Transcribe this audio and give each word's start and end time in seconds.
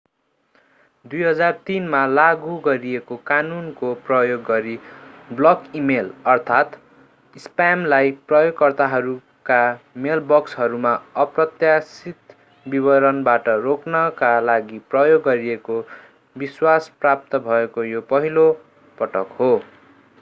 2003 1.05 1.89
मा 1.89 1.99
लागू 2.09 2.53
गरिएको 2.59 3.17
कानूनको 3.25 3.89
प्रयोग 4.07 4.41
गरी 4.47 4.73
बल्क 5.31 5.67
इमेल 5.75 6.09
अर्थात् 6.25 6.77
स्प्यामलाई 7.35 8.11
प्रयोगकर्ताहरूका 8.31 9.59
मेलबक्सहरूमा 9.97 10.93
अप्रत्याशित 11.17 12.35
वितरणबाट 12.65 13.49
रोक्नका 13.63 14.31
लागि 14.43 14.79
प्रयोग 14.89 15.21
गरिएको 15.25 15.77
विश्वास 16.35 16.91
प्राप्त 17.01 17.35
भएको 17.45 17.83
यो 17.83 18.01
पहिलो 18.09 18.47
पटक 18.97 19.37
हो 19.39 19.53